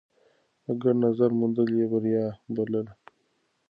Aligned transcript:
د 0.65 0.67
ګډ 0.81 0.95
نظر 1.05 1.29
موندل 1.39 1.67
يې 1.79 1.85
بريا 1.91 2.25
بلله. 2.55 2.93